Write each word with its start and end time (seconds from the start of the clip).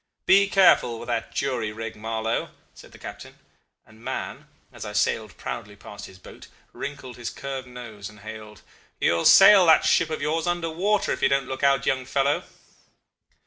'Be 0.25 0.49
careful 0.49 0.97
with 0.99 1.05
that 1.09 1.31
jury 1.31 1.71
rig, 1.71 1.95
Marlow,' 1.95 2.49
said 2.73 2.91
the 2.91 2.97
captain; 2.97 3.37
and 3.85 4.03
Mahon, 4.03 4.47
as 4.73 4.83
I 4.83 4.93
sailed 4.93 5.37
proudly 5.37 5.75
past 5.75 6.07
his 6.07 6.17
boat, 6.17 6.47
wrinkled 6.73 7.17
his 7.17 7.29
curved 7.29 7.67
nose 7.67 8.09
and 8.09 8.21
hailed, 8.21 8.63
'You 8.99 9.13
will 9.13 9.25
sail 9.25 9.67
that 9.67 9.85
ship 9.85 10.09
of 10.09 10.19
yours 10.19 10.47
under 10.47 10.71
water, 10.71 11.11
if 11.11 11.21
you 11.21 11.29
don't 11.29 11.47
look 11.47 11.61
out, 11.61 11.85
young 11.85 12.05
fellow. 12.05 12.45